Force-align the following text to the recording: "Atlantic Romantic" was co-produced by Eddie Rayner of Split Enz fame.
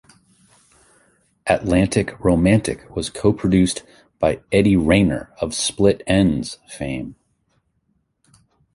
"Atlantic 1.45 2.19
Romantic" 2.19 2.89
was 2.95 3.11
co-produced 3.11 3.83
by 4.17 4.41
Eddie 4.51 4.75
Rayner 4.75 5.31
of 5.39 5.53
Split 5.53 6.01
Enz 6.07 6.57
fame. 6.67 7.15